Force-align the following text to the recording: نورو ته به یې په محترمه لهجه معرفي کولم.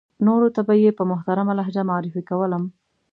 نورو 0.25 0.47
ته 0.55 0.61
به 0.67 0.73
یې 0.83 0.91
په 0.97 1.03
محترمه 1.11 1.53
لهجه 1.59 1.81
معرفي 1.89 2.21
کولم. 2.29 2.63